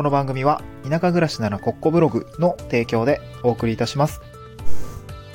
[0.00, 4.22] この番組は田舎暮らしならコッコブログの提供でお送りいたします。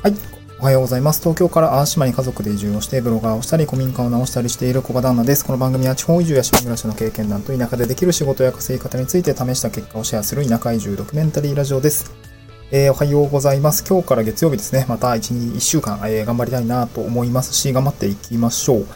[0.01, 0.15] はい。
[0.59, 1.19] おはようございます。
[1.19, 5.45] 東京から淡島に家族で移住をして、ブロガーをしたり、古民家を直したりしている小場旦那です。
[5.45, 12.15] この番組は地方移住や島暮らしの経験談と田舎でできる仕事や稼ぎ方について試した結果をシェアする田舎移住ドキュメンタリーラジオです。
[12.71, 13.85] えー、おはようございます。
[13.87, 14.87] 今日から月曜日ですね。
[14.89, 18.87] また1、1週間、えー、頑張りたいなと思いますし、頑張っていきましょう。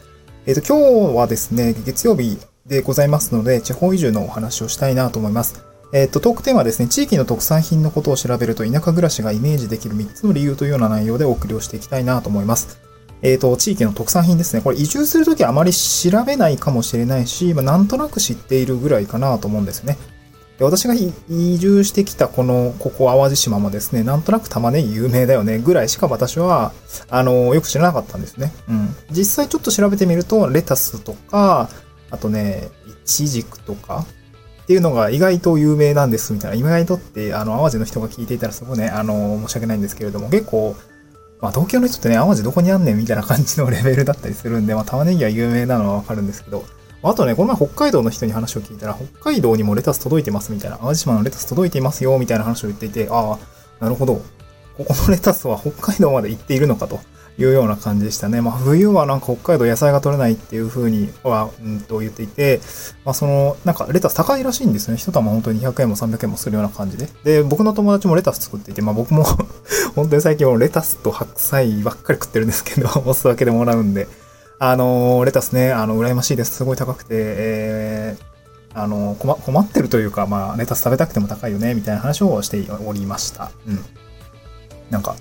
[0.47, 5.65] えっ、と、今日はですね、月曜日でございますので、地方移住のお話をしたいなと思います。
[5.91, 12.79] えっ、と、トークテーマはですね、地域の特産品のことを調べると田舎暮らしがイメージできる3つの理由というような内容でお送りをしていきたいなと思います。
[13.23, 14.61] えっ、と、地域の特産品ですね。
[14.61, 19.97] これ移住するときあまり調べないかもしれないし、まあ、なんとなく知っているぐらいかなと思うんですよね。
[20.59, 26.73] で私が移住してきたこの、ここ淡路島もですね、なんとなく玉ねぎ有名だよねぐらいしか私は、
[27.09, 28.51] あの、よく知らなかったんですね。
[28.67, 28.95] うん。
[29.09, 31.69] 実際ちょっと調べてみると、レタスとか、
[32.11, 34.05] あとね、イチジクとか、
[34.63, 36.57] っていうのが意外と有名なんですみたいな。
[36.57, 40.75] 意外とって、あの、淡路の人が聞いていたらすごいね、あの、申し訳ないんですけれども、結構、
[41.41, 46.65] まあ東京の人ってね、淡路どこにあんねんみたいな感じのレベルだったりするんで、まあ玉ねぎは有名なのはわかるんですけど、
[47.01, 54.21] あとね、この前北海道の人に話を聞いたら、北海道にもレタス届いてますみたいな、淡路島のレタス届いていますよみたいな話を言っていて、ああ、なるほど。
[54.77, 56.99] ここのレタスは北海道まで行っているのかと
[57.39, 58.41] いうような感じでしたね。
[58.41, 62.59] まあ冬はなんか北海道野菜が取れないっていう風には、うんと言っていて、
[63.05, 64.99] まあその、なんかレタス高いらしいんですよね。
[64.99, 67.07] 一玉本当に200円も300円もするような感じで。
[67.23, 69.23] で、僕の友達もレタス作っていて、まあ僕も
[69.95, 74.07] 本当に最近もレタスと白菜ばっかり食ってるんですけど、 お酢分けでもらうんで。
[74.61, 76.51] あのー、レタスね、あの、羨ましいです。
[76.57, 83.51] すごい高くて、えー、あの、困、困ってるというか、まあ、レタス食べたくても高いよね、みたいな話をしておりました。
[83.65, 83.79] うん。
[84.89, 85.15] なんか、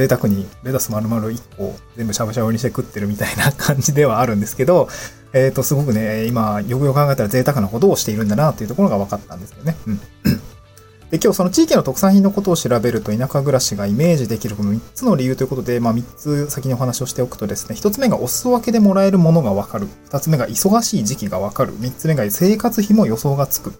[0.00, 4.88] 贅沢にレタス丸々1個全部しゃぶしゃぶにして食ってるみたいな感じではあるんですけど、
[5.34, 9.76] えっ、ー、と、すごくね、今、よくよく考えたら贅沢なことをしているんだなっていうところが分かったんですけどね。
[9.86, 10.00] うん。
[11.10, 19.86] で、今日その地域の特産品のことを調べると田舎暮らしがイメージできるこの3つの理由ということで、まあ3つ先にお話をしておくとですね、1つ目がお裾分けでもらえるものがわかる。
[20.10, 21.78] 2つ目が忙しい時期がわかる。
[21.78, 23.72] 3つ目が生活費も予想がつく。
[23.72, 23.76] こ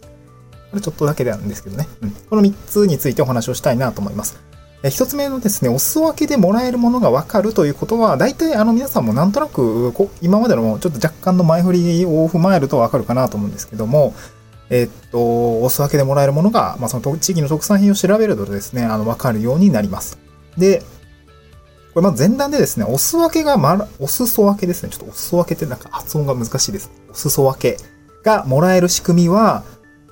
[0.75, 1.89] れちょっとだけなんですけどね。
[2.03, 2.11] うん。
[2.11, 4.50] この3つについてお話をしたいなと思います。
[4.89, 9.93] 一つ目のですね、お裾分けでもらえるものがわかるということは、大体あの皆さんもなんとなく、
[10.23, 14.15] 今までのちょっと若干の前振りを踏まえるとわかるかなと思うんですけども、
[14.71, 15.19] えっと、
[15.61, 20.19] お裾分けでもらえるものが、まあ、その地域の特産品を調べるとですね、あの、わかるようになります。
[20.57, 20.83] で、
[21.93, 24.91] これまず前段でですね、お裾分けがまら、お裾分けですね。
[24.91, 26.91] ちょっとお裾分けってなんか発音が難しいです。
[27.11, 27.77] お裾分け
[28.23, 29.65] がもらえる仕組みは、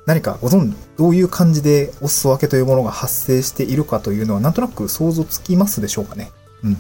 [0.08, 6.30] 何かご存知、どういう感じでお裾分けというものが発生しているかというのは、なんとなく想像つきますでしょうかね。
[6.64, 6.76] うん。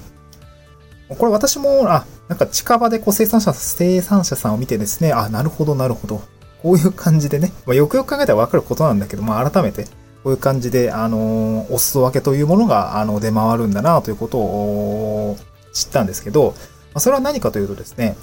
[1.14, 6.22] これ私も、あ、なんか近場でこう生産者、生産者さんを見てですね、あ、なるほど、なるほど。
[6.62, 9.84] こういう感じでね、まあ、よくよく考えたらわかることなんだけど、まあ、改めて、
[10.24, 15.36] こういう感じで、あのー、お裾分けというものが、あの、出回るんだな、ということを
[15.74, 16.54] 知ったんですけど、ま
[16.94, 18.16] あ、それは何かというとですね、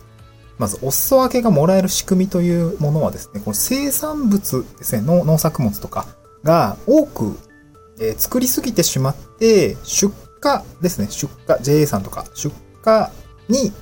[0.57, 6.07] まず、お裾分けがもらえる仕組みというものはですね、この生産物ですね、農作物とか
[6.43, 7.37] が多く、
[7.99, 12.53] えー、作りすぎてしまって、出荷ですね、出荷、JA さんとか、出
[12.85, 13.07] 荷
[13.49, 13.73] に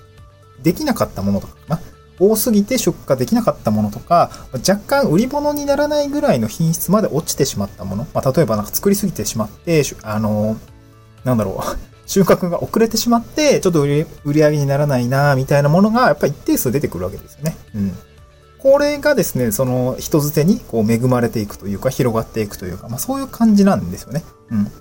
[0.61, 1.79] できなかったものとかかな。
[2.19, 4.31] 多すぎて出荷できなかったものとか、
[4.67, 8.07] 若干売り物にならないぐらいの品質まで落ちてしまったもの。
[8.13, 10.57] まあ、例えばなんか作りすぎてしまって、あの、
[11.23, 14.05] なんだろう、収穫が遅れてしまって、ちょっと売り
[14.41, 17.55] 上げにならないな、みたいなものが、やっぱり一定数出てくるわけですよね。
[17.75, 17.97] うん。
[18.59, 24.23] これがですね、その人づてにこう恵まれていくというか、広がっていくというか、まあそういう感じなんですよね。
[24.51, 24.71] うん。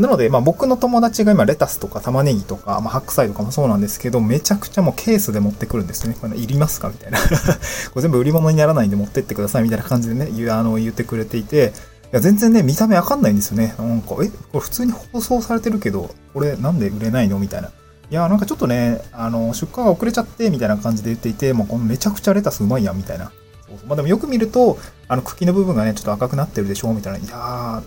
[0.00, 6.16] なので、まあ僕の友達が今レタスとか玉ねぎとか、まあ白菜とかもそうなんですけど、めちゃくちゃもうケースで持ってくるんですね。
[6.20, 6.90] これ、いりますか？
[6.90, 7.18] みたいな。
[7.90, 11.72] これ全部売り物にならないんで持ってってくださいみたいな感じでね、言あの言ってくれていて、
[12.10, 13.74] いや全然ね、見た目わかんないんですよね。
[13.78, 17.68] なんか、え、これ普通に放送されてるけど、これなんで売れないのみたいな。
[18.10, 23.26] いや、なんかちょっとね、あの、出荷が遅れちゃって、みたいな感じで言っていて、もうこのめちゃくちゃレタスうまいやん、みたいな。
[23.66, 27.18] そうそうまあでもよく見ると、あの、茎の部分がね、ちょっと赤くなってるでしょみたいな。
[27.18, 27.82] いやー、わ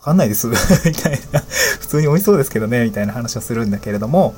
[0.00, 0.46] かんないです。
[0.48, 0.54] み
[0.94, 1.40] たいな。
[1.80, 4.34] 普通に美味しそうですけどね、みたいな話をするんだけれども、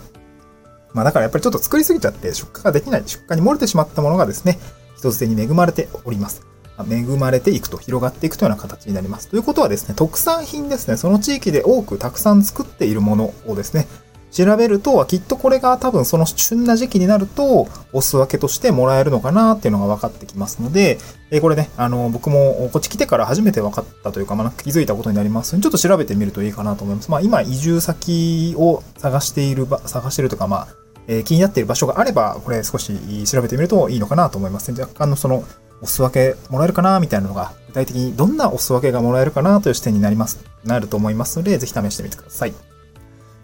[0.93, 4.59] まあだからやっぱりちょっと作りすぎちゃって出荷ができない、出荷に漏れてしまったものがですね、
[4.97, 6.48] 一つ手に恵まれております。
[6.89, 9.29] 恵まれていくと、広がっていくというような形になります。
[9.29, 13.87] ということはですね、特産品ですね、その地域で多くたくさん作っているものをですね、
[14.31, 20.99] 調べると、きっとこれが多分その旬な時期になると、お裾分けとしてもらえるのかなっていうのが分かってきますので、
[21.31, 27.11] えこれね、あの、僕もこっち来てから初めて分かったというか、まあ、気づいたことになりますので、ちょっと調べてみるといいかなと思います。
[27.11, 30.69] まあ、今、移住先を探している、探しているとか、まあ、
[31.07, 32.93] え、気になっている場所があれば、これ少し
[33.25, 34.79] 調べてみるといいのかなと思いますね。
[34.79, 35.43] 若干のその、
[35.81, 42.53] お裾分けもらえるかなみたいなのが、具体的にどんなお裾分けがもらえるかなという視点になります、なると思いますので、ぜひ試してみてください。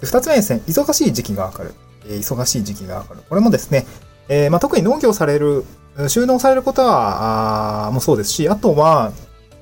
[0.01, 1.75] で二つ目ですね、忙しい時期がわかる。
[2.07, 3.21] えー忙しい時期がわかる。
[3.29, 3.87] これもですね、
[4.29, 5.65] えーまあ、特に農業される、
[6.09, 9.13] 収納されることは、あもそうですし、あとは、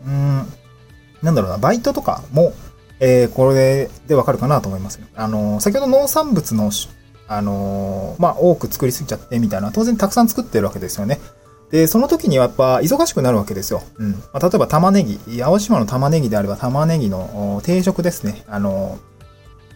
[0.07, 0.47] うん、
[1.23, 2.53] なんだろうな、バイトとかも、
[3.01, 5.01] えーこれでわかるかなと思います。
[5.15, 6.71] あのー先ほど農産物の、
[7.29, 11.21] あのまあ、多く作りすぎちゃってみたいな、当然たくさん作ってるわけですよね。
[11.73, 13.83] で、その時にはやっぱ忙しくなるわけですよ。
[13.97, 14.11] うん。
[14.13, 18.45] まあ、例えば玉ねぎ、青島の玉ねぎであれば玉ねぎの定食ですね。
[18.47, 18.99] あの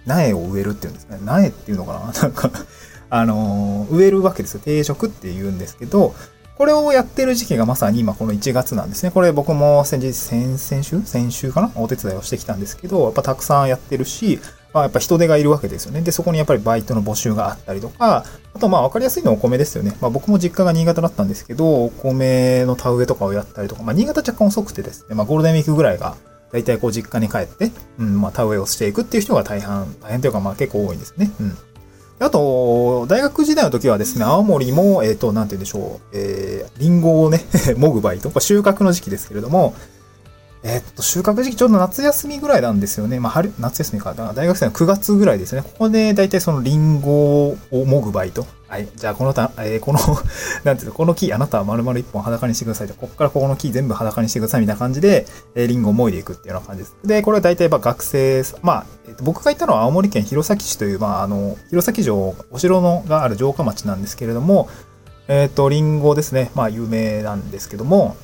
[0.05, 1.19] 苗を植えるっていうんですね。
[1.25, 2.13] 苗っていうのかな？
[2.23, 2.51] なんか、
[3.09, 4.61] あの植えるわけですよ。
[4.63, 6.15] 定食って言うんですけど、
[6.59, 9.11] これをやってる時期がまさに今この1月なんですね。
[9.11, 11.01] これ僕も先日、先々週？
[11.03, 11.73] 先週かな？
[11.77, 14.39] お手伝いをしてきたんですけど、やっぱたくさんやってるし、
[14.73, 16.03] まあやっぱ人手がいるわけですよね。
[16.03, 18.25] で、そこにやっぱりバイトの募集があったりとか、
[18.55, 19.97] あとまあ分かりやすいのはお米ですよね。
[20.01, 26.17] まあ僕も実家が新潟だったんですけど、お米の田植えとかをやったりとか、まあ新潟若干遅くてですね、まあゴールデンウィークぐらいが、
[26.53, 29.69] 大体こう実家に帰って、うん、まあ田植えをしていくっていう人が大変、
[30.01, 31.31] 大変というかまあ結構多いんですね。
[31.41, 31.57] うん。
[32.19, 37.45] あと、大学時代の時はですね、青森も、えっ、と、なんて言うんでしょう、えー、リンゴをね、
[37.77, 39.75] もぐバイト、収穫の時期ですけれども、
[40.69, 43.21] えっと、収穫時期ちょうど夏休みぐらいなんですよね。
[43.21, 44.15] まあ、春、夏休みか。
[44.15, 45.63] 大学生の9月ぐらいですね。
[45.63, 48.45] ここで大体そのリンゴをもぐバイト。
[48.67, 48.89] はい。
[48.97, 50.01] じゃあ、このた、 えーこの、
[50.65, 52.95] なんていうの、この木、あなたは丸々一本裸にしてくださいと。
[52.95, 56.97] ここからここの木全部裸にしてくださいみたいな感じで、えーリンゴをもいでいくっていうような感じです。
[57.05, 64.69] で、これは大体まあ学生、まあ、えっと僕が行ったのは青森県弘前市という、まあ、あの、弘前城、お城のがある城下町なんですけれども、
[65.29, 66.51] えっ、と、リンゴですね。
[66.57, 68.17] まあ、有名なんですけども、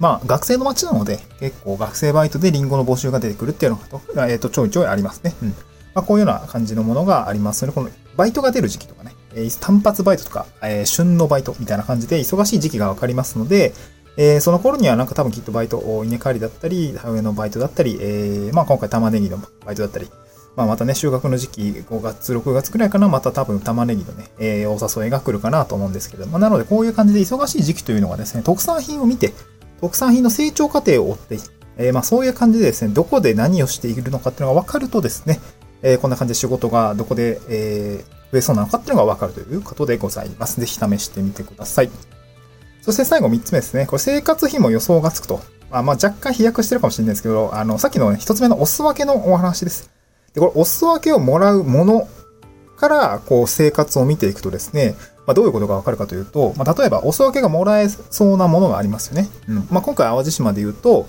[0.00, 3.78] まあ、学生の街なので、結構学生バイトでリンゴの募集が出てくるっていうの
[4.14, 5.34] が、えっ、と、ちょいちょいありますね。
[5.42, 5.48] うん。
[5.50, 5.54] ま
[5.96, 13.72] あ、こういうような感じのものがありますので、このバイトが出る時期とかね、えー単発バイトとか、えー旬のバイトみたいな感じで忙しい時期がわかりますので、
[14.16, 20.08] えーその頃にはなんか多分きっとバイト、稲刈りだったり、田植えのバイトだったり、えーまあ今回玉ねぎのバイトだったり、
[20.56, 29.32] まあまたね、収穫の時期、5月、6月くらいかな、また多分玉ねぎのね、えーお誘いが来るかなと思うんですけど、まあなのでこういう感じで忙しい時期というのがですね、特産品を見て、
[29.80, 31.38] 特産品の成長過程を追って、
[31.78, 35.40] えーまあそういう感じでですね、どこで何をしているのかっていうのが分かるとですね、
[35.82, 40.60] えーこんな感じで仕事がどこで、えー増えそうなのかっていうのが分かるということでございます。
[40.60, 41.90] ぜひ試してみてください。
[42.82, 43.86] そして最後3つ目ですね。
[43.86, 45.40] これ生活費も予想がつくと。
[45.70, 49.90] あ、まあ若干飛躍してるかもしれないですけど、あの、さっきの、ね、1つ目のお裾分けのお話です。
[50.32, 52.08] で、これお裾分けをもらうもの
[52.76, 54.94] から、こう生活を見ていくとですね、
[55.26, 59.28] まあ、どういうことがわかるかというと、まあ、例えばお裾分けがもらえそうなものがありますよね。
[59.48, 59.68] うん。
[59.70, 61.06] まあ、今回淡路島で言うと、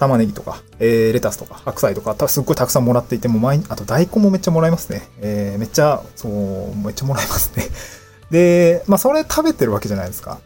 [0.00, 5.02] 玉ねぎとか、えー、レタスとか、白菜とか、たすっごいたくさんもらっていて、もう毎、あと大根もめっちゃもらいますね。
[5.20, 7.64] えー、めっちゃ、そう、めっちゃもらいますね。
[8.30, 10.40] で、まあ、それ食べてるわけじゃないですか。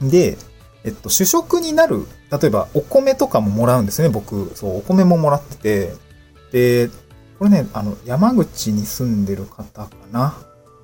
[0.00, 0.08] うん。
[0.08, 0.38] で、
[0.84, 4.52] えっと、主食になる、例えば、お米とかももらうんですね、僕。
[4.54, 6.86] そう、お米ももらってて。
[6.86, 6.90] で、
[7.40, 10.34] これね、あの、山口に住んでる方かな。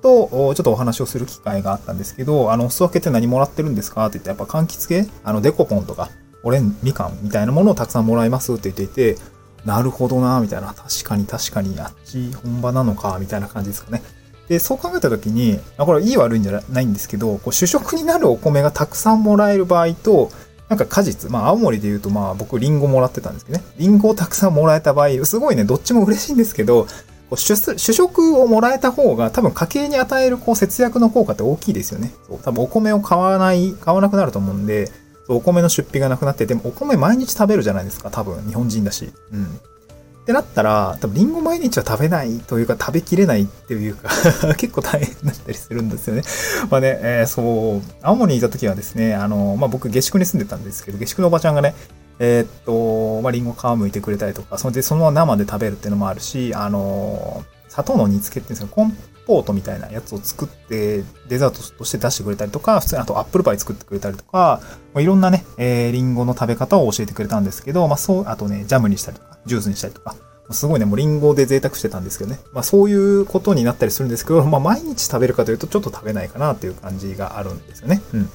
[0.05, 4.05] と、ちょっとお話をする機会があったんですけど、あの、お裾分けって何もらってるんですか？
[4.05, 5.09] って言って、やっぱ柑橘系？
[5.23, 6.11] あの、デコポンとか、
[6.43, 9.17] オレン、みかんみたいなものをたくさんもらいますって言っていて、
[9.65, 10.75] なるほどな、みたいな。
[10.75, 14.03] 確かに確かに、あっち本場なのか、みたいな感じですかね。
[14.47, 20.29] で、そう考えたときに、これいい悪いんじゃないんですけど、こう主食になるお米がたくさんもらえる場合と、
[20.69, 23.63] なんか果実、まあ青森で言うとまあ僕リンゴもらってたんですけどね。
[23.77, 26.85] リンゴをたくさんもらえた場合、すごいね、どっちも嬉しいんですけど、
[27.29, 32.13] こう主主食をもらえた方が多分家計に与えるこう節約の効果って大きいですよね。
[32.27, 34.91] そう多分お米を買わない、買わなくなると思うんで、
[35.27, 39.11] お米の出費がなくなって、でもお米毎日食べるじゃないですか、多分日本人だし。
[39.31, 39.45] うん。
[39.45, 44.09] ってなったら、多分リンゴ毎日は食べないというか食べきれないっていうか
[44.57, 46.23] 結構大変だったりするんですよね。
[46.71, 51.75] まあね、えーそう、青森にいた時はですね、あの、まあ僕下宿に住んでたんですけど、下宿のおばちゃんがね、
[52.19, 58.95] えーっと、まあリンゴ皮剥いてくれたりとか、それでそのまま生で食べるっていうのもあるし、あの、砂糖の煮付けっていうんですか、コン
[59.25, 64.61] ポートみたいなやつを作って、デザートとして出してくれたりとか、普通にあとアップルパイ作ってくれたりとか、
[64.93, 70.15] まあ、いろんなね、えー、リンゴの食べ方を教えてくれたんですけど、まあそう、あとね、ジャムにしたりとか、ジュースにしたりとか、
[70.51, 72.39] すごいね、もうリンゴで贅沢してたんですけどね。
[72.53, 78.01] まあそういうことになったりするんですけど、まあ毎日食べるかというとちょっと食べないかなっていう感じがあるんですよね。
[78.13, 78.29] うん。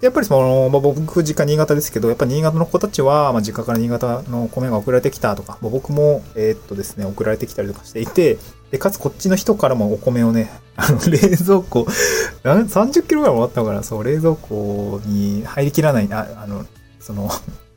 [0.00, 8.38] やっぱりその、まあ、僕実家新潟ですけど、やっぱ新潟の子たちは、まあ、実家から新潟の米が送られてきたとか、まあ、僕も、えーっとですね、送られてきたりとかしていて、
[8.70, 11.86] で、かつこっちの人からもお米をね、あの、冷蔵庫、
[12.44, 16.64] 30キロぐらいもらったかな、そう、冷蔵庫に入りきらない、ああの、
[16.98, 17.28] その、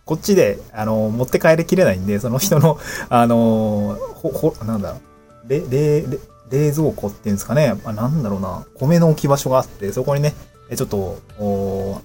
[0.05, 2.77] こっちで、あの、持って帰りきれないんで、その人の、
[3.09, 4.95] あの、ほ、ほ、なんだ、
[5.47, 6.07] れ、れ、れ
[6.49, 10.33] 冷蔵庫っていうんですかね、まあ、なんだろうな、米の置き場所があって、そこにね、
[10.69, 12.01] えちょっと、お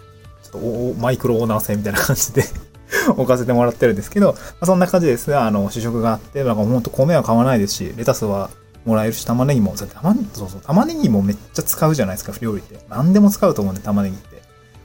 [0.51, 2.45] ちょっとマイクロオーナー制みたいな感じで
[3.11, 8.51] 置かせてもらってるんですけど、まあ、そんな感じですが、あの、主食があって、なんかほんと米は買わないですし、レタスは
[8.85, 12.79] もらえるし、玉ねぎも、玉そうそう、玉ねぎもめっちゃ使うじゃないですか、料理って。
[12.89, 14.43] 何でも使うと思うんで、玉ねぎって。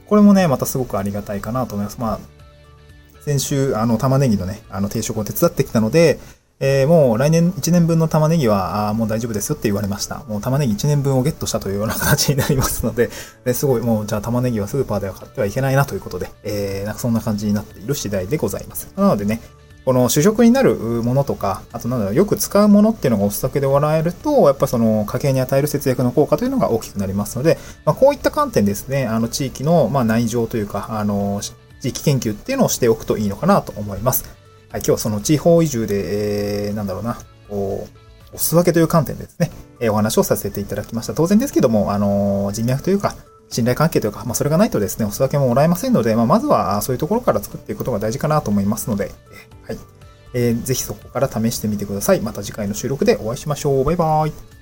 [0.08, 1.98] これもね、またすごくありがたいかなと思います。
[2.00, 2.20] まあ、
[3.24, 6.20] 先週、あの、玉ねぎのね、あの、定食を手伝ってきたので、
[6.66, 10.24] えー、もう来年1年分の玉ねぎは、あもう大丈夫ですよって言われました。
[10.30, 13.10] もう玉ねぎ1年分をゲットしたというような形になりますので、
[13.44, 18.88] で すごいもうじゃあ玉ねぎはスーパーでは買ってはいけないなということで、えー、なんかそんな感じになっている次第でございます。
[18.96, 19.42] なのでね、
[19.84, 31.42] この主食になるものとか、あとなんだろう、よく使うものっていうのがお酒で笑えると、やっぱその家計に与える節約の効果というのが大きくなりますので、まあ、こういった観点ですね、あの地域のま内情というか、あの、
[31.82, 34.43] 地域研究っていうのをしておくといいのかなと思います。
[34.74, 37.88] はい、今日はその地方移住で、えー、なんだろうな、こ
[38.34, 41.14] う、おす分けという観点でですね、えー、お話をさせていただきました。
[41.14, 43.16] 当然ですけども、あの、人脈というか、
[43.50, 49.12] 信頼関係というか、まあ、それがないとですね、おす分けももらえませんので、まあ、まずはそういうところから作っていくことが大事かなと思いますので、
[49.68, 49.78] はい。
[50.34, 52.22] えー、ぜひそこから試してみてください。
[52.22, 53.84] また次回の収録でお会いしましょう。
[53.84, 54.53] バイバーイ。